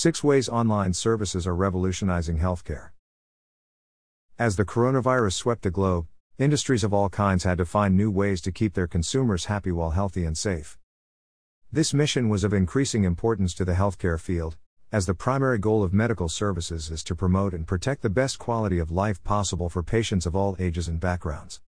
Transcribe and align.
Six 0.00 0.22
ways 0.22 0.48
online 0.48 0.92
services 0.92 1.44
are 1.44 1.56
revolutionizing 1.56 2.38
healthcare. 2.38 2.90
As 4.38 4.54
the 4.54 4.64
coronavirus 4.64 5.32
swept 5.32 5.62
the 5.62 5.72
globe, 5.72 6.06
industries 6.38 6.84
of 6.84 6.94
all 6.94 7.08
kinds 7.08 7.42
had 7.42 7.58
to 7.58 7.64
find 7.64 7.96
new 7.96 8.08
ways 8.08 8.40
to 8.42 8.52
keep 8.52 8.74
their 8.74 8.86
consumers 8.86 9.46
happy 9.46 9.72
while 9.72 9.90
healthy 9.90 10.24
and 10.24 10.38
safe. 10.38 10.78
This 11.72 11.92
mission 11.92 12.28
was 12.28 12.44
of 12.44 12.54
increasing 12.54 13.02
importance 13.02 13.52
to 13.54 13.64
the 13.64 13.72
healthcare 13.72 14.20
field, 14.20 14.56
as 14.92 15.06
the 15.06 15.14
primary 15.14 15.58
goal 15.58 15.82
of 15.82 15.92
medical 15.92 16.28
services 16.28 16.92
is 16.92 17.02
to 17.02 17.16
promote 17.16 17.52
and 17.52 17.66
protect 17.66 18.02
the 18.02 18.08
best 18.08 18.38
quality 18.38 18.78
of 18.78 18.92
life 18.92 19.20
possible 19.24 19.68
for 19.68 19.82
patients 19.82 20.26
of 20.26 20.36
all 20.36 20.54
ages 20.60 20.86
and 20.86 21.00
backgrounds. 21.00 21.60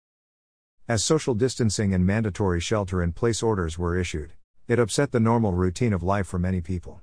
As 0.87 1.03
social 1.03 1.33
distancing 1.33 1.93
and 1.93 2.05
mandatory 2.05 2.61
shelter 2.61 3.03
in 3.03 3.11
place 3.11 3.43
orders 3.43 3.77
were 3.77 3.97
issued, 3.97 4.35
it 4.69 4.79
upset 4.79 5.11
the 5.11 5.19
normal 5.19 5.51
routine 5.51 5.91
of 5.91 6.01
life 6.01 6.27
for 6.27 6.39
many 6.39 6.61
people. 6.61 7.01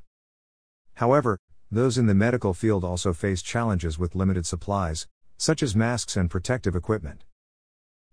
However, 0.98 1.38
those 1.70 1.96
in 1.96 2.06
the 2.06 2.14
medical 2.14 2.52
field 2.52 2.82
also 2.82 3.12
faced 3.12 3.44
challenges 3.44 4.00
with 4.00 4.16
limited 4.16 4.44
supplies, 4.46 5.06
such 5.36 5.62
as 5.62 5.76
masks 5.76 6.16
and 6.16 6.28
protective 6.28 6.74
equipment. 6.74 7.22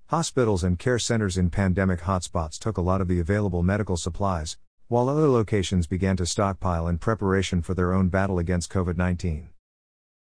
Hospitals 0.09 0.63
and 0.63 0.77
care 0.77 0.99
centers 0.99 1.35
in 1.35 1.49
pandemic 1.49 2.01
hotspots 2.01 2.59
took 2.59 2.77
a 2.77 2.83
lot 2.83 3.01
of 3.01 3.07
the 3.07 3.19
available 3.19 3.63
medical 3.63 3.97
supplies, 3.97 4.59
while 4.87 5.09
other 5.09 5.27
locations 5.27 5.87
began 5.87 6.15
to 6.17 6.27
stockpile 6.27 6.87
in 6.87 6.99
preparation 6.99 7.63
for 7.63 7.73
their 7.73 7.91
own 7.91 8.09
battle 8.09 8.37
against 8.37 8.71
COVID 8.71 8.97
19. 8.97 9.49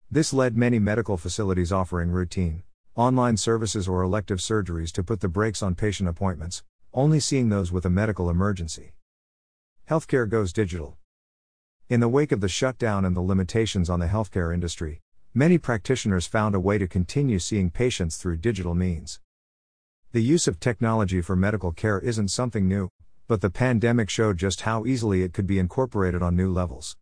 This 0.10 0.34
led 0.34 0.58
many 0.58 0.80
medical 0.80 1.18
facilities 1.18 1.72
offering 1.72 2.10
routine, 2.10 2.64
online 2.96 3.38
services 3.38 3.88
or 3.88 4.02
elective 4.02 4.40
surgeries 4.40 4.92
to 4.94 5.04
put 5.04 5.20
the 5.20 5.30
brakes 5.30 5.62
on 5.62 5.76
patient 5.76 6.10
appointments, 6.10 6.64
only 6.96 7.20
seeing 7.20 7.50
those 7.50 7.72
with 7.72 7.86
a 7.86 7.92
medical 7.92 8.28
emergency. 8.28 8.94
Healthcare 9.88 10.28
goes 10.28 10.52
digital. 10.52 10.99
In 11.90 12.00
the 12.00 12.08
wake 12.08 12.32
of 12.32 12.40
the 12.40 12.48
shutdown 12.48 13.04
and 13.04 13.16
the 13.16 13.22
limitations 13.22 13.90
on 13.90 14.00
the 14.00 14.08
healthcare 14.08 14.54
industry, 14.54 15.02
Many 15.36 15.60
practitioners 15.60 16.26
found 16.26 16.56
a 16.56 16.60
way 16.60 16.80
to 16.80 16.88
continue 16.88 17.38
seeing 17.38 17.70
patients 17.70 18.18
through 18.18 18.38
digital 18.38 18.74
means. 18.74 19.20
The 20.12 20.24
use 20.24 20.48
of 20.48 20.60
technology 20.60 21.22
for 21.22 21.36
medical 21.36 21.72
care 21.72 22.00
isn't 22.00 22.30
something 22.30 22.68
new, 22.68 22.90
but 23.28 23.42
the 23.42 23.52
pandemic 23.52 24.10
showed 24.10 24.40
just 24.40 24.62
how 24.62 24.88
easily 24.88 25.22
it 25.22 25.32
could 25.32 25.46
be 25.46 25.60
incorporated 25.60 26.24
on 26.24 26.36
new 26.36 26.52
levels. 26.52 26.98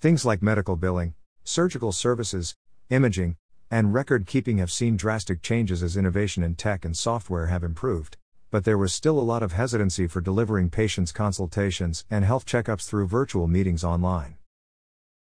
Things 0.00 0.26
like 0.26 0.42
medical 0.42 0.76
billing, 0.76 1.14
surgical 1.42 1.92
services, 1.92 2.54
imaging, 2.90 3.36
and 3.70 3.94
record 3.94 4.26
keeping 4.26 4.58
have 4.58 4.70
seen 4.70 4.98
drastic 4.98 5.40
changes 5.40 5.82
as 5.82 5.96
innovation 5.96 6.42
in 6.42 6.56
tech 6.56 6.84
and 6.84 6.94
software 6.94 7.46
have 7.46 7.64
improved, 7.64 8.18
but 8.50 8.64
there 8.64 8.78
was 8.78 8.92
still 8.92 9.18
a 9.18 9.22
lot 9.22 9.42
of 9.42 9.52
hesitancy 9.52 10.06
for 10.06 10.20
delivering 10.20 10.70
patients' 10.70 11.12
consultations 11.12 12.04
and 12.10 12.24
health 12.24 12.44
checkups 12.44 12.88
through 12.88 13.06
virtual 13.06 13.46
meetings 13.46 13.84
online. 13.84 14.36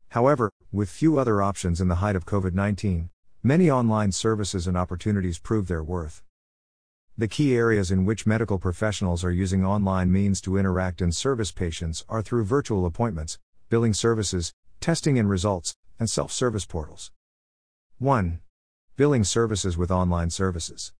However, 0.09 0.51
with 0.71 0.89
few 0.89 1.17
other 1.17 1.41
options 1.41 1.81
in 1.81 1.87
the 1.87 1.95
height 1.95 2.15
of 2.15 2.25
COVID 2.25 2.53
19, 2.53 3.09
many 3.43 3.69
online 3.69 4.11
services 4.11 4.67
and 4.67 4.77
opportunities 4.77 5.39
prove 5.39 5.67
their 5.67 5.83
worth. 5.83 6.21
The 7.17 7.27
key 7.27 7.55
areas 7.55 7.91
in 7.91 8.05
which 8.05 8.27
medical 8.27 8.59
professionals 8.59 9.23
are 9.23 9.31
using 9.31 9.65
online 9.65 10.11
means 10.11 10.41
to 10.41 10.57
interact 10.57 11.01
and 11.01 11.15
service 11.15 11.51
patients 11.51 12.03
are 12.09 12.21
through 12.21 12.43
virtual 12.43 12.85
appointments, 12.85 13.39
billing 13.69 13.93
services, 13.93 14.53
testing 14.81 15.17
and 15.17 15.29
results, 15.29 15.75
and 15.97 16.09
self 16.09 16.31
service 16.31 16.65
portals. 16.65 17.11
1. 17.99 18.39
Billing 18.97 19.23
services 19.23 19.77
with 19.77 19.91
online 19.91 20.29
services. 20.29 20.91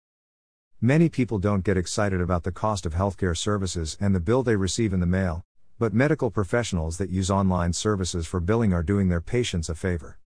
Many 0.86 1.10
people 1.10 1.40
don't 1.40 1.64
get 1.64 1.78
excited 1.78 2.22
about 2.22 2.44
the 2.44 2.52
cost 2.52 2.86
of 2.86 2.94
healthcare 2.94 3.36
services 3.36 3.98
and 4.00 4.14
the 4.14 4.20
bill 4.20 4.44
they 4.44 4.56
receive 4.56 4.94
in 4.94 5.00
the 5.00 5.08
mail, 5.08 5.44
but 5.80 5.96
medical 5.96 6.30
professionals 6.30 7.00
that 7.00 7.10
use 7.10 7.32
online 7.32 7.74
services 7.74 8.28
for 8.28 8.40
billing 8.40 8.72
are 8.72 8.84
doing 8.84 9.10
their 9.10 9.20
patients 9.20 9.68
a 9.68 9.74
favor. 9.74 10.20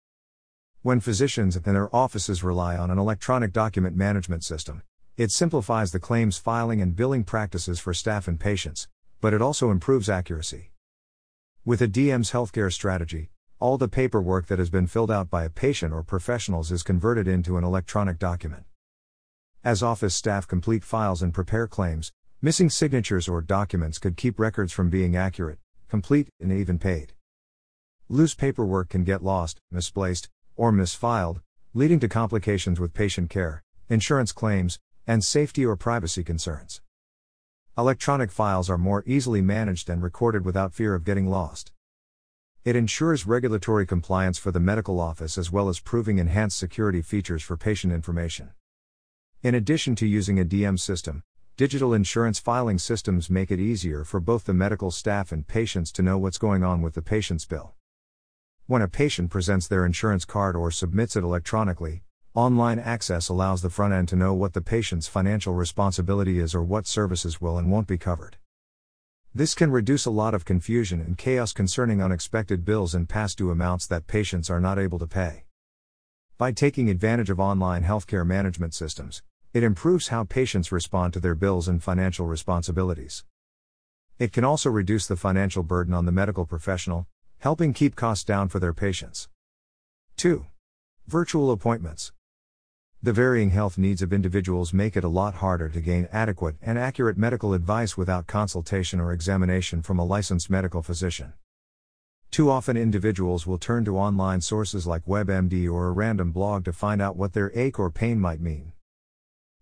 When 0.81 1.01
physicians 1.01 1.57
and 1.57 1.65
their 1.67 1.95
offices 1.95 2.43
rely 2.43 2.75
on 2.75 2.91
an 2.91 2.97
electronic 2.97 3.53
document 3.53 3.97
management 3.97 4.45
system, 4.45 4.83
it 5.19 5.31
simplifies 5.31 5.93
the 5.93 6.01
claims 6.01 6.39
filing 6.39 6.81
and 6.81 6.97
billing 6.97 7.25
practices 7.25 7.79
for 7.79 7.93
staff 7.93 8.27
and 8.27 8.41
patients, 8.41 8.89
but 9.21 9.35
it 9.35 9.43
also 9.43 9.71
improves 9.71 10.09
accuracy. 10.09 10.71
With 11.67 11.81
EDMS 11.81 12.33
healthcare 12.33 12.73
strategy, 12.73 13.29
all 13.61 13.77
the 13.77 13.89
paperwork 13.89 14.47
that 14.47 14.59
has 14.59 14.71
been 14.71 14.87
filled 14.87 15.11
out 15.11 15.29
by 15.29 15.45
a 15.45 15.51
patient 15.51 15.93
or 15.93 16.03
professionals 16.03 16.73
is 16.73 16.83
converted 16.83 17.29
into 17.29 17.59
an 17.59 17.65
electronic 17.65 18.19
document. 18.19 18.66
As 19.67 19.83
office 19.83 20.15
staff 20.15 20.47
complete 20.47 20.85
files 20.85 21.23
and 21.23 21.35
prepare 21.35 21.67
claims, 21.67 22.13
Missing 22.41 22.71
signatures 22.71 23.27
or 23.27 23.43
documents 23.43 23.99
could 23.99 24.17
keep 24.17 24.39
records 24.39 24.73
from 24.73 24.91
being 24.91 25.17
accurate, 25.17 25.59
complete, 25.89 26.29
and 26.39 26.53
even 26.53 26.79
paid. 26.79 27.15
Loose 28.09 28.33
paperwork 28.33 28.91
can 28.91 29.03
get 29.03 29.25
lost, 29.25 29.59
misplaced, 29.73 30.29
or 30.55 30.71
misfiled, 30.71 31.41
leading 31.75 31.99
to 31.99 32.09
complications 32.09 32.79
with 32.79 32.95
patient 32.95 33.29
care, 33.29 33.65
insurance 33.89 34.31
claims, 34.31 34.79
and 35.05 35.25
safety 35.25 35.67
or 35.67 35.75
privacy 35.75 36.23
concerns. 36.23 36.81
Electronic 37.77 38.31
files 38.31 38.71
are 38.71 38.79
more 38.79 39.03
easily 39.05 39.41
managed 39.41 39.91
and 39.91 40.01
recorded 40.01 40.45
without 40.45 40.75
fear 40.75 40.95
of 40.95 41.03
getting 41.03 41.27
lost. 41.27 41.73
It 42.65 42.77
ensures 42.77 43.27
regulatory 43.27 43.85
compliance 43.85 44.39
for 44.39 44.53
the 44.53 44.61
medical 44.61 45.01
office 45.01 45.37
as 45.37 45.51
well 45.51 45.69
as 45.69 45.81
proving 45.81 46.19
enhanced 46.19 46.57
security 46.57 47.03
features 47.03 47.43
for 47.43 47.57
patient 47.57 47.93
information. 47.93 48.51
In 49.47 49.55
addition 49.55 49.95
to 49.95 50.09
using 50.09 50.41
a 50.41 50.45
DM 50.45 50.77
system, 50.77 51.23
Digital 51.57 51.95
insurance 51.95 52.41
filing 52.41 52.81
systems 52.81 53.31
make 53.31 53.53
it 53.53 53.61
easier 53.61 54.03
for 54.03 54.19
both 54.19 54.45
the 54.45 54.53
medical 54.53 54.91
staff 54.91 55.31
and 55.31 55.47
patients 55.47 55.93
to 55.93 56.03
know 56.03 56.19
what's 56.19 56.37
going 56.37 56.65
on 56.65 56.83
with 56.83 56.95
the 56.95 57.01
patient's 57.01 57.47
bill. 57.47 57.75
When 58.67 58.83
a 58.83 58.89
patient 58.89 59.31
presents 59.31 59.69
their 59.69 59.87
insurance 59.87 60.25
card 60.25 60.57
or 60.57 60.73
submits 60.73 61.15
it 61.15 61.23
electronically, 61.23 62.03
online 62.35 62.81
access 62.81 63.29
allows 63.29 63.63
the 63.63 63.71
front 63.71 63.95
end 63.95 64.09
to 64.09 64.17
know 64.17 64.35
what 64.35 64.53
the 64.53 64.61
patient's 64.61 65.07
financial 65.07 65.55
responsibility 65.55 66.41
is 66.41 66.53
or 66.53 66.65
what 66.65 66.89
services 66.89 67.41
will 67.41 67.57
and 67.57 67.71
won't 67.71 67.87
be 67.87 67.99
covered. 67.99 68.39
This 69.33 69.55
can 69.55 69.71
reduce 69.71 70.07
a 70.07 70.11
lot 70.11 70.35
of 70.35 70.45
confusion 70.45 71.01
and 71.01 71.17
chaos 71.17 71.53
concerning 71.53 72.03
unexpected 72.03 72.65
bills 72.65 72.97
and 72.97 73.09
past 73.09 73.39
due 73.39 73.53
amounts 73.53 73.87
that 73.87 74.09
patients 74.09 74.51
are 74.51 74.61
not 74.61 74.81
able 74.81 74.99
to 74.99 75.07
pay. 75.07 75.45
By 76.37 76.51
taking 76.51 76.91
advantage 76.91 77.31
of 77.31 77.39
online 77.39 77.85
healthcare 77.85 78.27
management 78.27 78.75
systems, 78.75 79.23
it 79.53 79.63
improves 79.63 80.09
how 80.09 80.25
patients 80.25 80.73
respond 80.73 81.13
to 81.13 81.21
their 81.21 81.35
bills 81.35 81.69
and 81.69 81.83
financial 81.83 82.27
responsibilities. 82.27 83.25
It 84.19 84.33
can 84.33 84.45
also 84.45 84.71
reduce 84.71 85.07
the 85.07 85.17
financial 85.17 85.63
burden 85.63 85.93
on 85.93 86.07
the 86.07 86.13
medical 86.13 86.47
professional, 86.47 87.07
helping 87.39 87.73
keep 87.73 87.97
costs 87.97 88.25
down 88.25 88.49
for 88.49 88.59
their 88.59 88.73
patients. 88.73 89.29
2. 90.17 90.47
Virtual 91.07 91.51
appointments. 91.51 92.13
The 93.03 93.13
varying 93.13 93.51
health 93.51 93.77
needs 93.77 94.03
of 94.03 94.13
individuals 94.13 94.73
make 94.73 94.97
it 94.97 95.05
a 95.05 95.09
lot 95.09 95.35
harder 95.35 95.69
to 95.69 95.81
gain 95.81 96.09
adequate 96.11 96.57
and 96.63 96.79
accurate 96.79 97.19
medical 97.19 97.53
advice 97.53 97.97
without 97.97 98.27
consultation 98.27 98.99
or 98.99 99.13
examination 99.13 99.83
from 99.83 99.99
a 99.99 100.05
licensed 100.05 100.51
medical 100.51 100.83
physician. 100.83 101.35
Too 102.31 102.51
often, 102.51 102.77
individuals 102.77 103.47
will 103.47 103.59
turn 103.59 103.85
to 103.85 103.99
online 103.99 104.41
sources 104.41 104.87
like 104.87 105.05
WebMD 105.05 105.71
or 105.71 105.87
a 105.89 105.93
random 105.93 106.33
blog 106.33 106.65
to 106.65 106.73
find 106.73 107.01
out 107.01 107.17
what 107.17 107.33
their 107.33 107.53
ache 107.55 107.79
or 107.79 107.91
pain 107.91 108.19
might 108.19 108.41
mean. 108.41 108.73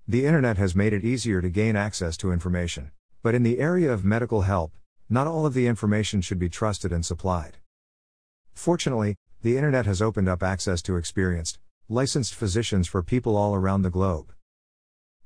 The 0.07 0.27
internet 0.27 0.59
has 0.59 0.77
made 0.77 0.93
it 0.93 1.03
easier 1.03 1.41
to 1.41 1.49
gain 1.49 1.77
access 1.77 2.19
to 2.19 2.31
information, 2.31 2.91
but 3.23 3.35
in 3.35 3.43
the 3.43 3.59
area 3.59 3.91
of 3.91 4.05
medical 4.05 4.43
help, 4.43 4.77
not 5.09 5.27
all 5.27 5.47
of 5.47 5.55
the 5.55 5.67
information 5.67 6.21
should 6.21 6.39
be 6.39 6.51
trusted 6.51 6.93
and 6.93 7.07
supplied. 7.07 7.57
Fortunately, 8.53 9.17
the 9.41 9.57
internet 9.57 9.87
has 9.87 10.03
opened 10.03 10.29
up 10.29 10.43
access 10.43 10.83
to 10.83 10.97
experienced, 10.97 11.59
licensed 11.89 12.35
physicians 12.35 12.87
for 12.87 13.03
people 13.03 13.35
all 13.35 13.55
around 13.55 13.81
the 13.81 13.89
globe. 13.89 14.35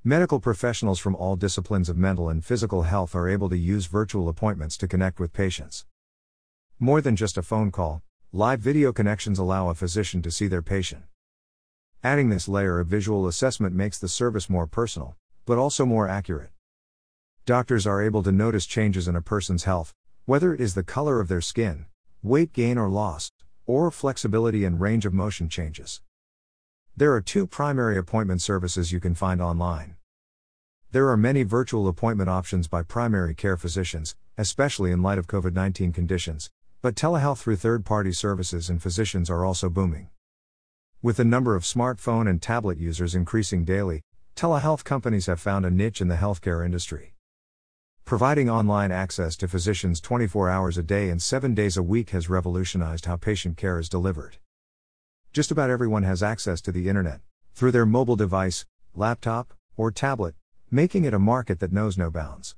Medical 0.05 0.39
professionals 0.39 1.01
from 1.01 1.17
all 1.17 1.35
disciplines 1.35 1.89
of 1.89 1.97
mental 1.97 2.29
and 2.29 2.45
physical 2.45 2.83
health 2.83 3.17
are 3.17 3.29
able 3.29 3.49
to 3.49 3.59
use 3.59 3.87
virtual 3.87 4.29
appointments 4.29 4.77
to 4.77 4.87
connect 4.87 5.19
with 5.19 5.33
patients. 5.33 5.87
More 6.79 7.01
than 7.01 7.17
just 7.17 7.37
a 7.37 7.43
phone 7.43 7.73
call, 7.73 8.03
live 8.31 8.61
video 8.61 8.93
connections 8.93 9.41
allow 9.41 9.71
a 9.71 9.75
physician 9.75 10.23
to 10.23 10.31
see 10.31 10.47
their 10.47 10.63
patient. 10.63 11.03
Adding 12.05 12.29
this 12.29 12.47
layer 12.47 12.79
of 12.79 12.87
visual 12.87 13.27
assessment 13.27 13.75
makes 13.75 13.99
the 13.99 14.07
service 14.07 14.49
more 14.49 14.69
personal, 14.69 15.17
but 15.45 15.59
also 15.59 15.85
more 15.85 16.07
accurate. 16.07 16.51
Doctors 17.45 17.89
are 17.89 18.01
able 18.01 18.23
to 18.23 18.31
notice 18.31 18.67
changes 18.67 19.09
in 19.09 19.17
a 19.17 19.21
person's 19.21 19.65
health, 19.65 19.93
whether 20.25 20.55
it 20.55 20.61
is 20.61 20.75
the 20.75 20.85
color 20.85 21.21
of 21.21 21.27
their 21.27 21.41
skin, 21.41 21.87
weight 22.23 22.53
gain 22.53 22.79
or 22.79 22.89
loss, 22.89 23.33
or 23.67 23.91
flexibility 23.91 24.65
and 24.65 24.81
range 24.81 25.07
of 25.07 25.13
motion 25.13 25.49
changes. 25.49 26.01
There 26.97 27.13
are 27.15 27.21
two 27.21 27.49
primary 27.49 27.99
appointment 27.99 28.43
services 28.43 28.93
you 28.93 29.01
can 29.01 29.17
find 29.17 29.43
online. 29.43 29.97
There 30.93 31.09
are 31.09 31.17
many 31.17 31.43
virtual 31.43 31.89
appointment 31.89 32.31
options 32.31 32.69
by 32.69 32.85
primary 32.85 33.35
care 33.35 33.57
physicians, 33.57 34.15
especially 34.37 34.93
in 34.93 35.03
light 35.03 35.19
of 35.19 35.27
COVID 35.27 35.53
19 35.53 35.93
conditions, 35.93 36.49
but 36.81 36.95
telehealth 36.95 37.39
through 37.39 37.57
third 37.57 37.85
party 37.85 38.13
services 38.13 38.71
and 38.71 38.81
physicians 38.81 39.29
are 39.29 39.45
also 39.45 39.69
booming. 39.69 40.11
With 41.01 41.19
the 41.19 41.25
number 41.25 41.55
of 41.55 41.63
smartphone 41.63 42.29
and 42.29 42.43
tablet 42.43 42.77
users 42.77 43.15
increasing 43.15 43.65
daily, 43.65 44.03
telehealth 44.35 44.83
companies 44.83 45.27
have 45.27 45.39
found 45.39 45.65
a 45.65 45.71
niche 45.71 46.01
in 46.01 46.09
the 46.09 46.17
healthcare 46.17 46.65
industry. 46.65 47.15
Providing 48.05 48.51
online 48.51 48.91
access 48.91 49.37
to 49.37 49.47
physicians 49.47 50.01
24 50.01 50.51
hours 50.51 50.77
a 50.77 50.83
day 50.83 51.09
and 51.09 51.23
7 51.23 51.55
days 51.55 51.77
a 51.77 51.85
week 51.85 52.11
has 52.11 52.29
revolutionized 52.29 53.05
how 53.05 53.15
patient 53.15 53.57
care 53.57 53.79
is 53.79 53.89
delivered. 53.89 54.39
Just 55.33 55.53
about 55.53 55.71
everyone 55.71 56.03
has 56.03 56.21
access 56.21 56.61
to 56.63 56.73
the 56.73 56.89
internet, 56.89 57.21
through 57.55 57.71
their 57.71 57.87
mobile 57.87 58.17
device, 58.17 58.67
laptop, 58.97 59.55
or 59.77 59.93
tablet, 59.93 60.35
making 60.69 61.05
it 61.05 61.15
a 61.15 61.19
market 61.21 61.61
that 61.61 61.73
knows 61.73 61.97
no 61.97 62.11
bounds. 62.11 62.57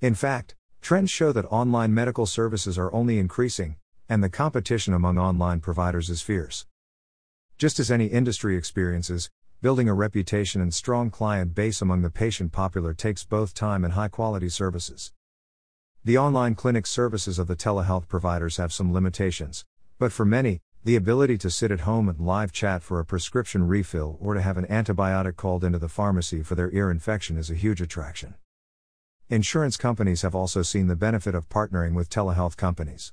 In 0.00 0.14
fact, 0.14 0.54
trends 0.80 1.10
show 1.10 1.32
that 1.32 1.46
online 1.46 1.92
medical 1.92 2.26
services 2.26 2.78
are 2.78 2.94
only 2.94 3.18
increasing, 3.18 3.74
and 4.08 4.22
the 4.22 4.28
competition 4.28 4.94
among 4.94 5.18
online 5.18 5.58
providers 5.58 6.08
is 6.10 6.22
fierce. 6.22 6.64
Just 7.60 7.78
as 7.78 7.90
any 7.90 8.06
industry 8.06 8.56
experiences, 8.56 9.28
building 9.60 9.86
a 9.86 9.92
reputation 9.92 10.62
and 10.62 10.72
strong 10.72 11.10
client 11.10 11.54
base 11.54 11.82
among 11.82 12.00
the 12.00 12.08
patient 12.08 12.52
popular 12.52 12.94
takes 12.94 13.22
both 13.22 13.52
time 13.52 13.84
and 13.84 13.92
high 13.92 14.08
quality 14.08 14.48
services. 14.48 15.12
The 16.02 16.16
online 16.16 16.54
clinic 16.54 16.86
services 16.86 17.38
of 17.38 17.48
the 17.48 17.56
telehealth 17.56 18.08
providers 18.08 18.56
have 18.56 18.72
some 18.72 18.94
limitations, 18.94 19.66
but 19.98 20.10
for 20.10 20.24
many, 20.24 20.60
the 20.84 20.96
ability 20.96 21.36
to 21.36 21.50
sit 21.50 21.70
at 21.70 21.80
home 21.80 22.08
and 22.08 22.18
live 22.18 22.50
chat 22.50 22.82
for 22.82 22.98
a 22.98 23.04
prescription 23.04 23.68
refill 23.68 24.16
or 24.22 24.32
to 24.32 24.40
have 24.40 24.56
an 24.56 24.64
antibiotic 24.64 25.36
called 25.36 25.62
into 25.62 25.78
the 25.78 25.86
pharmacy 25.86 26.42
for 26.42 26.54
their 26.54 26.72
ear 26.72 26.90
infection 26.90 27.36
is 27.36 27.50
a 27.50 27.54
huge 27.54 27.82
attraction. 27.82 28.36
Insurance 29.28 29.76
companies 29.76 30.22
have 30.22 30.34
also 30.34 30.62
seen 30.62 30.86
the 30.86 30.96
benefit 30.96 31.34
of 31.34 31.50
partnering 31.50 31.92
with 31.92 32.08
telehealth 32.08 32.56
companies. 32.56 33.12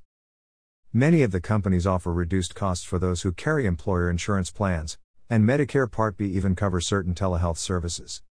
Many 0.98 1.22
of 1.22 1.30
the 1.30 1.40
companies 1.40 1.86
offer 1.86 2.12
reduced 2.12 2.56
costs 2.56 2.84
for 2.84 2.98
those 2.98 3.22
who 3.22 3.32
carry 3.32 3.68
employer 3.68 4.10
insurance 4.10 4.50
plans, 4.50 4.98
and 5.30 5.48
Medicare 5.48 5.92
Part 5.92 6.18
B 6.18 6.26
even 6.26 6.56
covers 6.56 6.88
certain 6.88 7.14
telehealth 7.14 7.58
services. 7.58 8.24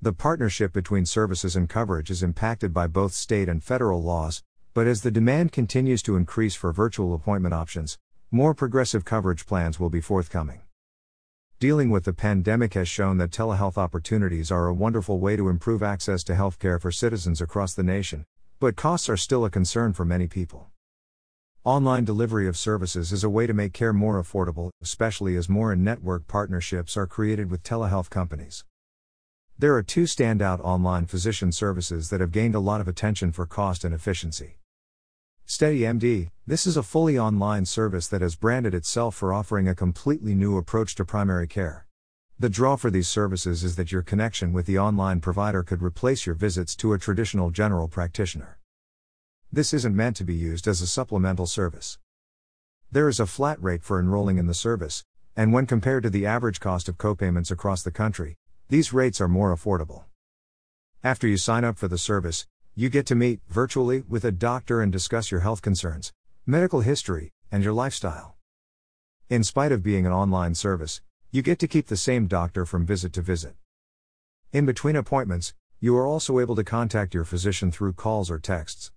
The 0.00 0.12
partnership 0.12 0.72
between 0.72 1.06
services 1.06 1.56
and 1.56 1.68
coverage 1.68 2.08
is 2.08 2.22
impacted 2.22 2.72
by 2.72 2.86
both 2.86 3.12
state 3.12 3.48
and 3.48 3.64
federal 3.64 4.00
laws, 4.00 4.44
but 4.74 4.86
as 4.86 5.02
the 5.02 5.10
demand 5.10 5.50
continues 5.50 6.04
to 6.04 6.14
increase 6.14 6.54
for 6.54 6.72
virtual 6.72 7.14
appointment 7.14 7.52
options, 7.52 7.98
more 8.30 8.54
progressive 8.54 9.04
coverage 9.04 9.44
plans 9.44 9.80
will 9.80 9.90
be 9.90 10.00
forthcoming. 10.00 10.60
Dealing 11.58 11.90
with 11.90 12.04
the 12.04 12.12
pandemic 12.12 12.74
has 12.74 12.86
shown 12.86 13.18
that 13.18 13.32
telehealth 13.32 13.76
opportunities 13.76 14.52
are 14.52 14.68
a 14.68 14.72
wonderful 14.72 15.18
way 15.18 15.34
to 15.34 15.48
improve 15.48 15.82
access 15.82 16.22
to 16.22 16.34
healthcare 16.34 16.80
for 16.80 16.92
citizens 16.92 17.40
across 17.40 17.74
the 17.74 17.82
nation, 17.82 18.24
but 18.60 18.76
costs 18.76 19.08
are 19.08 19.16
still 19.16 19.44
a 19.44 19.50
concern 19.50 19.92
for 19.92 20.04
many 20.04 20.28
people. 20.28 20.71
Online 21.64 22.04
delivery 22.04 22.48
of 22.48 22.56
services 22.56 23.12
is 23.12 23.22
a 23.22 23.30
way 23.30 23.46
to 23.46 23.54
make 23.54 23.72
care 23.72 23.92
more 23.92 24.20
affordable, 24.20 24.70
especially 24.82 25.36
as 25.36 25.48
more 25.48 25.72
in 25.72 25.84
network 25.84 26.26
partnerships 26.26 26.96
are 26.96 27.06
created 27.06 27.52
with 27.52 27.62
telehealth 27.62 28.10
companies. 28.10 28.64
There 29.56 29.76
are 29.76 29.82
two 29.84 30.02
standout 30.02 30.58
online 30.58 31.06
physician 31.06 31.52
services 31.52 32.10
that 32.10 32.20
have 32.20 32.32
gained 32.32 32.56
a 32.56 32.58
lot 32.58 32.80
of 32.80 32.88
attention 32.88 33.30
for 33.30 33.46
cost 33.46 33.84
and 33.84 33.94
efficiency. 33.94 34.58
SteadyMD, 35.46 36.30
this 36.48 36.66
is 36.66 36.76
a 36.76 36.82
fully 36.82 37.16
online 37.16 37.64
service 37.64 38.08
that 38.08 38.22
has 38.22 38.34
branded 38.34 38.74
itself 38.74 39.14
for 39.14 39.32
offering 39.32 39.68
a 39.68 39.74
completely 39.76 40.34
new 40.34 40.56
approach 40.58 40.96
to 40.96 41.04
primary 41.04 41.46
care. 41.46 41.86
The 42.40 42.50
draw 42.50 42.74
for 42.74 42.90
these 42.90 43.06
services 43.06 43.62
is 43.62 43.76
that 43.76 43.92
your 43.92 44.02
connection 44.02 44.52
with 44.52 44.66
the 44.66 44.80
online 44.80 45.20
provider 45.20 45.62
could 45.62 45.80
replace 45.80 46.26
your 46.26 46.34
visits 46.34 46.74
to 46.76 46.92
a 46.92 46.98
traditional 46.98 47.50
general 47.50 47.86
practitioner. 47.86 48.58
This 49.54 49.74
isn't 49.74 49.94
meant 49.94 50.16
to 50.16 50.24
be 50.24 50.34
used 50.34 50.66
as 50.66 50.80
a 50.80 50.86
supplemental 50.86 51.46
service. 51.46 51.98
There 52.90 53.06
is 53.06 53.20
a 53.20 53.26
flat 53.26 53.62
rate 53.62 53.82
for 53.82 54.00
enrolling 54.00 54.38
in 54.38 54.46
the 54.46 54.54
service, 54.54 55.04
and 55.36 55.52
when 55.52 55.66
compared 55.66 56.04
to 56.04 56.10
the 56.10 56.24
average 56.24 56.58
cost 56.58 56.88
of 56.88 56.96
copayments 56.96 57.50
across 57.50 57.82
the 57.82 57.90
country, 57.90 58.38
these 58.70 58.94
rates 58.94 59.20
are 59.20 59.28
more 59.28 59.54
affordable. 59.54 60.04
After 61.04 61.28
you 61.28 61.36
sign 61.36 61.64
up 61.64 61.76
for 61.76 61.86
the 61.86 61.98
service, 61.98 62.46
you 62.74 62.88
get 62.88 63.04
to 63.04 63.14
meet 63.14 63.40
virtually 63.50 64.02
with 64.08 64.24
a 64.24 64.32
doctor 64.32 64.80
and 64.80 64.90
discuss 64.90 65.30
your 65.30 65.40
health 65.40 65.60
concerns, 65.60 66.14
medical 66.46 66.80
history, 66.80 67.30
and 67.50 67.62
your 67.62 67.74
lifestyle. 67.74 68.36
In 69.28 69.44
spite 69.44 69.70
of 69.70 69.82
being 69.82 70.06
an 70.06 70.12
online 70.12 70.54
service, 70.54 71.02
you 71.30 71.42
get 71.42 71.58
to 71.58 71.68
keep 71.68 71.88
the 71.88 71.98
same 71.98 72.26
doctor 72.26 72.64
from 72.64 72.86
visit 72.86 73.12
to 73.12 73.20
visit. 73.20 73.54
In 74.50 74.64
between 74.64 74.96
appointments, 74.96 75.52
you 75.78 75.94
are 75.98 76.06
also 76.06 76.38
able 76.38 76.56
to 76.56 76.64
contact 76.64 77.12
your 77.12 77.24
physician 77.24 77.70
through 77.70 77.92
calls 77.92 78.30
or 78.30 78.38
texts. 78.38 78.90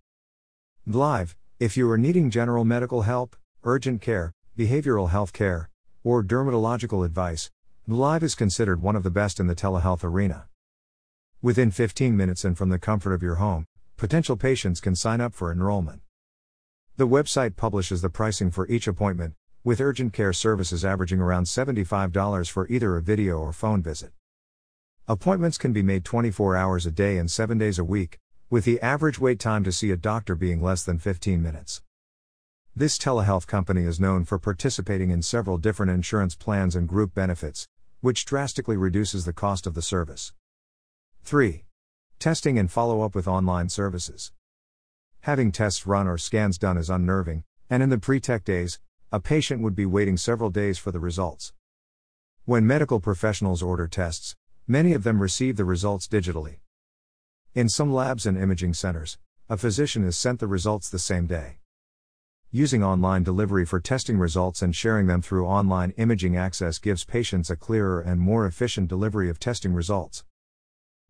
Live, 0.87 1.35
if 1.59 1.75
you 1.75 1.89
are 1.89 1.97
needing 1.97 2.29
general 2.29 2.63
medical 2.63 3.01
help, 3.01 3.35
urgent 3.63 4.03
care, 4.03 4.31
behavioral 4.55 5.09
health 5.09 5.33
care, 5.33 5.71
or 6.03 6.23
dermatological 6.23 7.03
advice, 7.03 7.49
Live 7.87 8.21
is 8.21 8.35
considered 8.35 8.83
one 8.83 8.95
of 8.95 9.01
the 9.01 9.09
best 9.09 9.39
in 9.39 9.47
the 9.47 9.55
telehealth 9.55 10.03
arena. 10.03 10.45
Within 11.41 11.71
15 11.71 12.15
minutes 12.15 12.45
and 12.45 12.55
from 12.55 12.69
the 12.69 12.77
comfort 12.77 13.13
of 13.13 13.23
your 13.23 13.35
home, 13.35 13.65
potential 13.97 14.37
patients 14.37 14.79
can 14.79 14.95
sign 14.95 15.21
up 15.21 15.33
for 15.33 15.51
enrollment. 15.51 16.03
The 16.97 17.07
website 17.07 17.55
publishes 17.55 18.03
the 18.03 18.11
pricing 18.11 18.51
for 18.51 18.67
each 18.67 18.87
appointment, 18.87 19.33
with 19.63 19.81
urgent 19.81 20.13
care 20.13 20.33
services 20.33 20.85
averaging 20.85 21.19
around 21.19 21.45
$75 21.45 22.47
for 22.51 22.67
either 22.67 22.95
a 22.95 23.01
video 23.01 23.39
or 23.39 23.51
phone 23.53 23.81
visit. 23.81 24.11
Appointments 25.07 25.57
can 25.57 25.73
be 25.73 25.81
made 25.81 26.05
24 26.05 26.55
hours 26.55 26.85
a 26.85 26.91
day 26.91 27.17
and 27.17 27.31
7 27.31 27.57
days 27.57 27.79
a 27.79 27.83
week, 27.83 28.19
with 28.47 28.63
the 28.63 28.79
average 28.79 29.19
wait 29.19 29.39
time 29.39 29.63
to 29.63 29.71
see 29.71 29.89
a 29.89 29.97
doctor 29.97 30.35
being 30.35 30.61
less 30.61 30.83
than 30.83 30.99
15 30.99 31.41
minutes. 31.41 31.81
This 32.75 32.99
telehealth 32.99 33.47
company 33.47 33.85
is 33.85 33.99
known 33.99 34.23
for 34.23 34.37
participating 34.37 35.09
in 35.09 35.23
several 35.23 35.57
different 35.57 35.91
insurance 35.91 36.35
plans 36.35 36.75
and 36.75 36.87
group 36.87 37.15
benefits, 37.15 37.67
which 38.01 38.23
drastically 38.23 38.77
reduces 38.77 39.25
the 39.25 39.33
cost 39.33 39.65
of 39.65 39.73
the 39.73 39.81
service. 39.81 40.31
3. 41.23 41.63
Testing 42.19 42.59
and 42.59 42.71
follow 42.71 43.01
up 43.01 43.15
with 43.15 43.27
online 43.27 43.69
services. 43.69 44.31
Having 45.21 45.51
tests 45.51 45.87
run 45.87 46.07
or 46.07 46.19
scans 46.19 46.59
done 46.59 46.77
is 46.77 46.89
unnerving, 46.89 47.43
and 47.67 47.81
in 47.81 47.89
the 47.89 47.97
pre 47.97 48.19
tech 48.19 48.43
days, 48.43 48.79
a 49.11 49.19
patient 49.19 49.63
would 49.63 49.75
be 49.75 49.87
waiting 49.87 50.17
several 50.17 50.51
days 50.51 50.77
for 50.77 50.91
the 50.91 50.99
results. 50.99 51.51
When 52.43 52.67
medical 52.67 52.99
professionals 52.99 53.63
order 53.63 53.87
tests, 53.87 54.35
many 54.67 54.93
of 54.93 55.03
them 55.03 55.19
receive 55.19 55.57
the 55.57 55.65
results 55.65 56.07
digitally. 56.07 56.57
In 57.55 57.69
some 57.69 57.93
labs 57.93 58.25
and 58.25 58.37
imaging 58.37 58.73
centers, 58.73 59.17
a 59.47 59.55
physician 59.55 60.03
is 60.03 60.17
sent 60.17 60.41
the 60.41 60.45
results 60.45 60.89
the 60.89 60.99
same 60.99 61.25
day. 61.25 61.59
Using 62.51 62.83
online 62.83 63.23
delivery 63.23 63.65
for 63.65 63.79
testing 63.79 64.17
results 64.17 64.61
and 64.61 64.75
sharing 64.75 65.07
them 65.07 65.21
through 65.21 65.47
online 65.47 65.91
imaging 65.91 66.35
access 66.35 66.79
gives 66.79 67.05
patients 67.05 67.49
a 67.49 67.55
clearer 67.55 68.01
and 68.01 68.19
more 68.19 68.45
efficient 68.45 68.89
delivery 68.89 69.29
of 69.29 69.39
testing 69.39 69.73
results. 69.73 70.25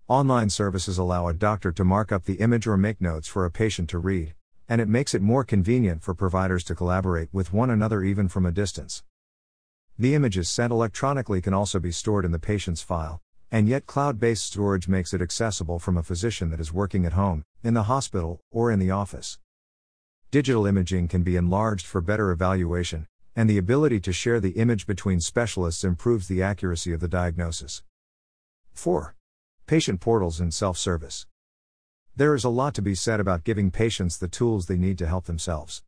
Online 0.08 0.52
services 0.52 1.00
allow 1.00 1.28
a 1.28 1.34
doctor 1.34 1.72
to 1.72 1.84
mark 1.84 2.12
up 2.12 2.26
the 2.26 2.36
image 2.36 2.68
or 2.68 2.78
make 2.78 3.02
notes 3.02 3.28
for 3.28 3.44
a 3.44 3.50
patient 3.50 3.90
to 3.90 3.98
read, 3.98 4.36
and 4.70 4.80
it 4.80 4.88
makes 4.88 5.16
it 5.16 5.24
more 5.24 5.44
convenient 5.44 6.04
for 6.04 6.14
providers 6.14 6.64
to 6.66 6.76
collaborate 6.76 7.30
with 7.34 7.54
one 7.54 7.72
another 7.72 8.04
even 8.04 8.28
from 8.28 8.46
a 8.46 8.52
distance. 8.52 9.04
The 9.98 10.14
images 10.14 10.48
sent 10.48 10.72
electronically 10.72 11.42
can 11.42 11.56
also 11.56 11.80
be 11.80 11.92
stored 11.92 12.24
in 12.24 12.32
the 12.32 12.38
patient's 12.38 12.84
file, 12.84 13.20
and 13.56 13.70
yet 13.70 13.86
cloud 13.86 14.20
based 14.20 14.44
storage 14.44 14.90
makes 14.90 15.14
it 15.14 15.22
accessible 15.22 15.80
from 15.80 15.96
a 15.96 16.04
physician 16.04 16.50
that 16.50 16.60
is 16.60 16.74
working 16.74 17.06
at 17.06 17.14
home, 17.14 17.42
in 17.64 17.74
the 17.74 17.84
hospital, 17.84 18.42
or 18.52 18.70
in 18.70 18.80
the 18.80 18.92
office. 18.92 19.40
Digital 20.30 20.66
imaging 20.66 21.08
can 21.08 21.24
be 21.24 21.38
enlarged 21.38 21.86
for 21.86 22.02
better 22.02 22.32
evaluation, 22.32 23.08
and 23.34 23.50
the 23.50 23.58
ability 23.58 24.02
to 24.02 24.12
share 24.12 24.42
the 24.42 24.60
image 24.60 24.86
between 24.86 25.22
specialists 25.22 25.86
improves 25.86 26.28
the 26.28 26.44
accuracy 26.44 26.92
of 26.92 27.00
the 27.00 27.08
diagnosis. 27.08 27.82
4. 28.74 29.16
Patient 29.68 30.02
portals 30.02 30.42
and 30.42 30.54
self 30.54 30.78
service. 30.78 31.26
There 32.14 32.36
is 32.36 32.44
a 32.44 32.50
lot 32.50 32.74
to 32.74 32.82
be 32.82 32.94
said 32.94 33.22
about 33.22 33.46
giving 33.46 33.72
patients 33.72 34.18
the 34.18 34.28
tools 34.28 34.66
they 34.66 34.76
need 34.76 34.98
to 34.98 35.08
help 35.08 35.28
themselves. 35.28 35.82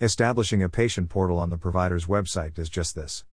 Establishing 0.00 0.62
a 0.62 0.70
patient 0.70 1.10
portal 1.10 1.38
on 1.38 1.50
the 1.50 1.58
provider's 1.58 2.06
website 2.06 2.54
does 2.54 2.70
just 2.70 2.94
this. 2.94 3.26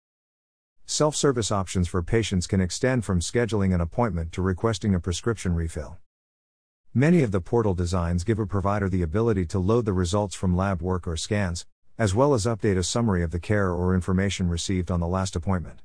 Self 0.89 1.17
service 1.17 1.51
options 1.51 1.89
for 1.89 2.01
patients 2.01 2.47
can 2.47 2.61
extend 2.61 3.03
from 3.03 3.19
scheduling 3.19 3.75
an 3.75 3.81
appointment 3.81 4.31
to 4.31 4.41
requesting 4.41 4.95
a 4.95 5.01
prescription 5.01 5.53
refill. 5.53 5.97
Many 6.93 7.23
of 7.23 7.31
the 7.31 7.41
portal 7.41 7.73
designs 7.73 8.23
give 8.23 8.39
a 8.39 8.45
provider 8.45 8.87
the 8.87 9.01
ability 9.01 9.47
to 9.47 9.59
load 9.59 9.83
the 9.83 9.91
results 9.91 10.33
from 10.33 10.55
lab 10.55 10.81
work 10.81 11.05
or 11.05 11.17
scans, 11.17 11.65
as 11.97 12.15
well 12.15 12.33
as 12.33 12.45
update 12.45 12.77
a 12.77 12.83
summary 12.83 13.21
of 13.21 13.31
the 13.31 13.39
care 13.39 13.69
or 13.69 13.93
information 13.93 14.47
received 14.47 14.89
on 14.89 15.01
the 15.01 15.09
last 15.09 15.35
appointment. 15.35 15.81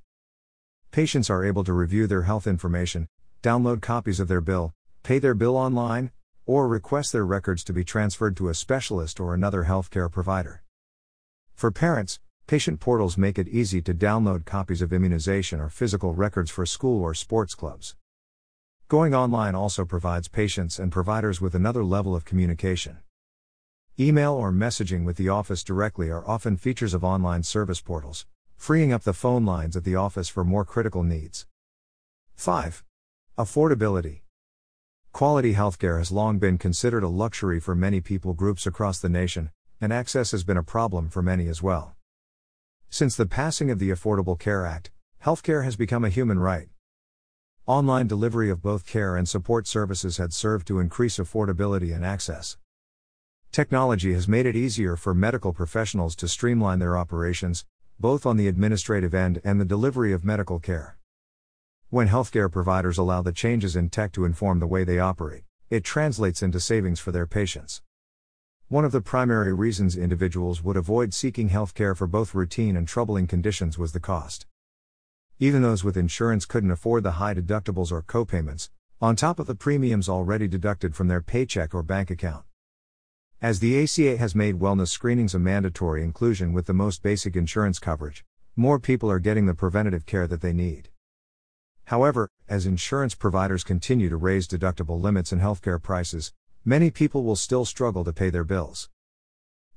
Patients 0.93 1.29
are 1.29 1.45
able 1.45 1.65
to 1.65 1.73
review 1.73 2.07
their 2.07 2.23
health 2.23 2.47
information, 2.47 3.09
download 3.43 3.83
copies 3.83 4.21
of 4.21 4.29
their 4.29 4.41
bill, 4.41 4.73
pay 5.03 5.19
their 5.19 5.35
bill 5.35 5.57
online, 5.57 6.13
or 6.47 6.69
request 6.69 7.11
their 7.11 7.27
records 7.27 7.65
to 7.65 7.73
be 7.73 7.83
transferred 7.83 8.37
to 8.37 8.49
a 8.49 8.55
specialist 8.55 9.19
or 9.19 9.35
another 9.35 9.65
healthcare 9.65 10.09
provider. 10.11 10.63
For 11.57 11.73
parents, 11.73 12.21
Patient 12.47 12.81
portals 12.81 13.17
make 13.17 13.39
it 13.39 13.49
easy 13.49 13.81
to 13.81 13.95
download 13.95 14.45
copies 14.45 14.83
of 14.83 14.93
immunization 14.93 15.61
or 15.61 15.69
physical 15.69 16.13
records 16.13 16.51
for 16.51 16.67
school 16.67 17.03
or 17.03 17.15
sports 17.15 17.55
clubs. 17.55 17.97
Going 18.89 19.15
online 19.15 19.55
also 19.55 19.85
provides 19.87 20.29
patients 20.29 20.79
and 20.79 20.93
providers 20.93 21.41
with 21.41 21.55
another 21.55 21.83
level 21.83 22.15
of 22.15 22.27
communication. 22.27 22.99
Email 23.99 24.33
or 24.33 24.53
messaging 24.53 25.05
with 25.05 25.17
the 25.17 25.31
office 25.31 25.63
directly 25.63 26.11
are 26.11 26.29
often 26.29 26.57
features 26.57 26.93
of 26.93 27.05
online 27.05 27.43
service 27.43 27.81
portals, 27.81 28.27
freeing 28.57 28.93
up 28.93 29.03
the 29.05 29.15
phone 29.15 29.47
lines 29.47 29.77
at 29.77 29.85
the 29.85 29.97
office 29.97 30.29
for 30.29 30.45
more 30.45 30.65
critical 30.65 31.03
needs. 31.03 31.47
5. 32.35 32.85
Affordability. 33.39 34.21
Quality 35.13 35.55
healthcare 35.55 35.99
has 35.99 36.13
long 36.13 36.39
been 36.39 36.59
considered 36.59 37.03
a 37.03 37.09
luxury 37.09 37.61
for 37.61 37.75
many 37.75 38.01
people 38.01 38.35
groups 38.35 38.67
across 38.67 38.99
the 38.99 39.09
nation, 39.09 39.51
and 39.81 39.93
access 39.93 40.33
has 40.33 40.45
been 40.45 40.57
a 40.57 40.63
problem 40.63 41.09
for 41.09 41.23
many 41.23 41.49
as 41.49 41.63
well. 41.63 41.97
Since 42.93 43.17
the 43.17 43.25
passing 43.25 43.71
of 43.71 43.79
the 43.79 43.89
Affordable 43.89 44.39
Care 44.39 44.67
Act, 44.67 44.91
healthcare 45.25 45.65
has 45.65 45.77
become 45.77 46.05
a 46.05 46.11
human 46.11 46.39
right. 46.39 46.69
Online 47.65 48.07
delivery 48.07 48.51
of 48.51 48.61
both 48.61 48.85
care 48.85 49.17
and 49.17 49.27
support 49.27 49.67
services 49.67 50.19
had 50.19 50.35
served 50.35 50.67
to 50.67 50.79
increase 50.79 51.17
affordability 51.17 51.97
and 51.97 52.05
access. 52.05 52.59
Technology 53.51 54.13
has 54.13 54.29
made 54.29 54.45
it 54.45 54.55
easier 54.55 54.95
for 54.95 55.15
medical 55.15 55.55
professionals 55.55 56.15
to 56.17 56.29
streamline 56.29 56.81
their 56.81 56.99
operations, 56.99 57.65
both 57.99 58.27
on 58.27 58.37
the 58.37 58.47
administrative 58.47 59.15
end 59.15 59.41
and 59.43 59.59
the 59.59 59.65
delivery 59.65 60.13
of 60.13 60.23
medical 60.23 60.59
care. 60.59 60.99
When 61.89 62.09
healthcare 62.09 62.53
providers 62.53 62.99
allow 62.99 63.23
the 63.23 63.33
changes 63.33 63.75
in 63.75 63.89
tech 63.89 64.13
to 64.13 64.27
inform 64.27 64.59
the 64.59 64.67
way 64.67 64.85
they 64.85 64.99
operate, 64.99 65.45
it 65.71 65.83
translates 65.83 66.43
into 66.43 66.61
savings 66.61 67.01
for 67.01 67.11
their 67.11 67.27
patients. 67.27 67.81
One 68.73 68.87
of 68.87 68.93
the 68.93 69.03
primary 69.03 69.53
reasons 69.53 69.99
individuals 69.99 70.65
would 70.65 70.79
avoid 70.79 71.13
seeking 71.13 71.51
healthcare 71.51 71.95
for 71.95 72.07
both 72.07 72.35
routine 72.35 72.75
and 72.75 72.89
troubling 72.89 73.27
conditions 73.27 73.77
was 73.77 73.93
the 73.93 74.01
cost. 74.01 74.47
Even 75.39 75.61
those 75.61 75.85
with 75.85 75.95
insurance 75.95 76.47
couldn't 76.47 76.71
afford 76.71 77.03
the 77.03 77.19
high 77.21 77.35
deductibles 77.35 77.93
or 77.93 78.01
copayments, 78.01 78.71
on 78.99 79.15
top 79.15 79.39
of 79.39 79.47
the 79.47 79.55
premiums 79.55 80.09
already 80.09 80.49
deducted 80.49 80.97
from 80.97 81.09
their 81.09 81.21
paycheck 81.21 81.75
or 81.75 81.83
bank 81.83 82.11
account. 82.11 82.47
As 83.43 83.61
the 83.61 83.79
ACA 83.83 84.17
has 84.17 84.35
made 84.35 84.59
wellness 84.59 84.89
screenings 84.89 85.35
a 85.35 85.39
mandatory 85.39 86.03
inclusion 86.03 86.55
with 86.55 86.65
the 86.65 86.73
most 86.73 87.03
basic 87.03 87.37
insurance 87.37 87.79
coverage, 87.79 88.25
more 88.57 88.79
people 88.79 89.11
are 89.11 89.19
getting 89.19 89.45
the 89.45 89.55
preventative 89.55 90.07
care 90.07 90.27
that 90.27 90.41
they 90.41 90.55
need. 90.55 90.89
However, 91.89 92.31
as 92.49 92.65
insurance 92.65 93.15
providers 93.15 93.65
continue 93.65 94.09
to 94.09 94.17
raise 94.17 94.49
deductible 94.49 94.99
limits 94.99 95.31
and 95.31 95.43
healthcare 95.43 95.83
prices, 95.83 96.33
many 96.65 96.91
people 96.91 97.25
will 97.25 97.37
still 97.37 97.65
struggle 97.65 98.05
to 98.05 98.13
pay 98.13 98.31
their 98.31 98.45
bills. 98.45 98.89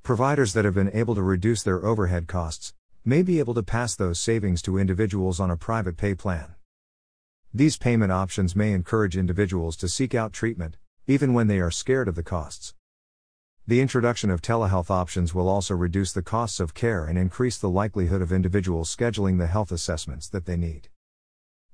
Providers 0.02 0.52
that 0.52 0.64
have 0.64 0.74
been 0.74 0.90
able 0.94 1.16
to 1.16 1.22
reduce 1.22 1.62
their 1.62 1.84
overhead 1.84 2.28
costs 2.28 2.74
may 3.04 3.22
be 3.22 3.38
able 3.40 3.54
to 3.54 3.62
pass 3.62 3.96
those 3.96 4.20
savings 4.20 4.62
to 4.62 4.78
individuals 4.78 5.40
on 5.40 5.50
a 5.50 5.56
private 5.56 5.96
pay 5.96 6.14
plan. 6.14 6.54
These 7.52 7.76
payment 7.76 8.12
options 8.12 8.54
may 8.54 8.72
encourage 8.72 9.16
individuals 9.16 9.76
to 9.78 9.88
seek 9.88 10.14
out 10.14 10.32
treatment, 10.32 10.76
even 11.06 11.34
when 11.34 11.46
they 11.46 11.58
are 11.58 11.70
scared 11.70 12.06
of 12.06 12.14
the 12.14 12.22
costs. 12.22 12.74
The 13.66 13.80
introduction 13.80 14.30
of 14.30 14.40
telehealth 14.40 14.90
options 14.90 15.34
will 15.34 15.48
also 15.48 15.74
reduce 15.74 16.12
the 16.12 16.22
costs 16.22 16.60
of 16.60 16.74
care 16.74 17.04
and 17.04 17.18
increase 17.18 17.58
the 17.58 17.68
likelihood 17.68 18.22
of 18.22 18.30
individuals 18.30 18.94
scheduling 18.94 19.38
the 19.38 19.48
health 19.48 19.72
assessments 19.72 20.28
that 20.28 20.46
they 20.46 20.56
need. 20.56 20.88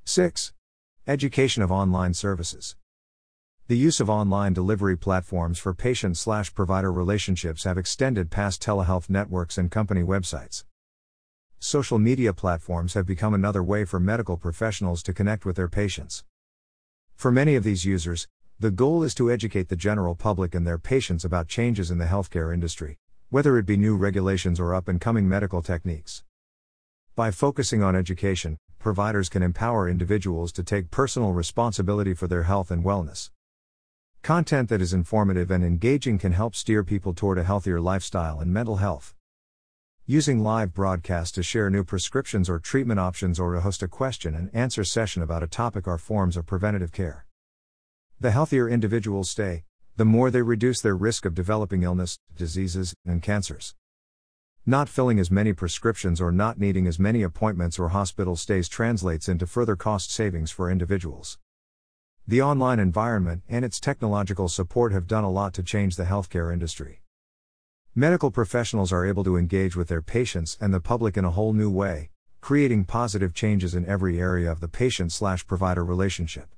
6. 0.05 0.55
Education 1.07 1.63
of 1.63 1.71
online 1.71 2.15
services. 2.15 2.77
The 3.69 3.79
use 3.79 4.01
of 4.01 4.11
online 4.11 4.55
delivery 4.55 4.99
platforms 4.99 5.57
for 5.57 5.73
patient 5.73 6.17
slash 6.17 6.53
provider 6.53 6.91
relationships 6.91 7.63
have 7.63 7.79
extended 7.79 8.29
past 8.29 8.61
telehealth 8.61 9.09
networks 9.09 9.57
and 9.57 9.71
company 9.71 10.03
websites. 10.03 10.65
Social 11.61 12.01
media 12.01 12.33
platforms 12.33 12.95
have 12.95 13.07
become 13.07 13.35
another 13.35 13.63
way 13.63 13.85
for 13.85 14.01
medical 14.01 14.37
professionals 14.37 15.01
to 15.05 15.15
connect 15.15 15.47
with 15.47 15.55
their 15.55 15.69
patients. 15.69 16.25
For 17.15 17.31
many 17.31 17.55
of 17.55 17.63
these 17.63 17.85
users, 17.85 18.27
the 18.59 18.73
goal 18.73 19.05
is 19.05 19.15
to 19.15 19.31
educate 19.31 19.69
the 19.69 19.77
general 19.77 20.17
public 20.17 20.57
and 20.57 20.67
their 20.67 20.77
patients 20.77 21.25
about 21.25 21.47
changes 21.47 21.89
in 21.89 21.99
the 21.99 22.07
healthcare 22.07 22.53
industry, 22.53 22.99
whether 23.31 23.57
it 23.59 23.65
be 23.65 23.77
new 23.77 23.97
regulations 23.97 24.59
or 24.59 24.75
up 24.75 24.89
and 24.89 25.01
coming 25.01 25.29
medical 25.29 25.63
techniques. 25.63 26.25
By 27.15 27.31
focusing 27.31 27.81
on 27.81 27.95
education, 27.95 28.59
providers 28.81 29.29
can 29.29 29.45
empower 29.45 29.89
individuals 29.89 30.51
to 30.55 30.65
take 30.65 30.91
personal 30.91 31.33
responsibility 31.33 32.13
for 32.13 32.27
their 32.27 32.43
health 32.43 32.73
and 32.73 32.85
wellness. 32.85 33.31
Content 34.23 34.69
that 34.69 34.81
is 34.81 34.93
informative 34.93 35.51
and 35.51 35.65
engaging 35.65 36.17
can 36.17 36.31
help 36.31 36.55
steer 36.55 36.85
people 36.85 37.13
toward 37.13 37.39
a 37.39 37.43
healthier 37.43 37.81
lifestyle 37.81 38.39
and 38.39 38.53
mental 38.53 38.77
health. 38.77 39.17
Using 40.07 40.45
live 40.45 40.73
broadcasts 40.73 41.33
to 41.33 41.43
share 41.43 41.69
new 41.69 41.83
prescriptions 41.83 42.49
or 42.49 42.61
treatment 42.61 43.01
options 43.01 43.41
or 43.41 43.53
to 43.53 43.61
host 43.61 43.83
a 43.83 43.89
question 43.89 44.37
and 44.37 44.49
answer 44.55 44.85
session 44.85 45.25
about 45.25 45.43
a 45.43 45.49
topic 45.49 45.89
are 45.89 45.99
forms 45.99 46.37
of 46.37 46.47
preventative 46.47 46.93
care. 46.93 47.27
The 48.21 48.31
healthier 48.31 48.69
individuals 48.69 49.29
stay, 49.29 49.65
the 49.97 50.05
more 50.05 50.31
they 50.31 50.43
reduce 50.43 50.81
their 50.81 50.95
risk 50.97 51.25
of 51.25 51.35
developing 51.35 51.83
illness, 51.83 52.17
diseases, 52.37 52.95
and 53.05 53.23
cancers. 53.23 53.75
Not 54.65 54.89
filling 54.89 55.19
as 55.19 55.33
many 55.33 55.53
prescriptions 55.53 56.21
or 56.21 56.31
not 56.31 56.61
needing 56.61 56.87
as 56.87 57.01
many 57.01 57.25
appointments 57.25 57.77
or 57.77 57.89
hospital 57.89 58.37
stays 58.37 58.69
translates 58.69 59.29
into 59.29 59.49
further 59.49 59.75
cost 59.75 60.13
savings 60.13 60.53
for 60.53 60.71
individuals. 60.71 61.39
The 62.29 62.41
online 62.41 62.79
environment 62.79 63.43
and 63.49 63.65
its 63.65 63.81
technological 63.81 64.49
support 64.49 64.93
have 64.93 65.09
done 65.09 65.25
a 65.25 65.31
lot 65.31 65.53
to 65.55 65.63
change 65.63 65.97
the 65.97 66.05
healthcare 66.05 66.53
industry. 66.53 67.03
Medical 67.97 68.31
professionals 68.31 68.93
are 68.93 69.05
able 69.05 69.25
to 69.25 69.37
engage 69.37 69.75
with 69.75 69.89
their 69.89 70.03
patients 70.03 70.57
and 70.61 70.73
the 70.73 70.79
public 70.79 71.17
in 71.17 71.25
a 71.25 71.33
whole 71.33 71.53
new 71.53 71.69
way, 71.69 72.11
creating 72.41 72.85
positive 72.85 73.35
changes 73.35 73.75
in 73.75 73.85
every 73.87 74.21
area 74.21 74.53
of 74.53 74.61
the 74.61 74.69
patient/provider 74.69 75.85
relationship. 75.85 76.55